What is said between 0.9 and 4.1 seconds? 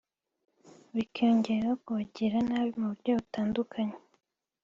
bikiyongeraho kubagirira nabi mu buryo butandukanye